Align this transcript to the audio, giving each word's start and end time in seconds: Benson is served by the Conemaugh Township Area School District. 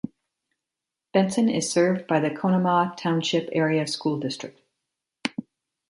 Benson 1.13 1.47
is 1.47 1.71
served 1.71 2.07
by 2.07 2.19
the 2.19 2.31
Conemaugh 2.31 2.95
Township 2.97 3.47
Area 3.51 3.85
School 3.85 4.19
District. 4.19 4.59